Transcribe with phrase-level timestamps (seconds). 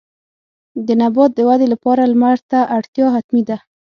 [0.85, 3.57] د نبات د ودې لپاره لمر ته اړتیا حتمي ده.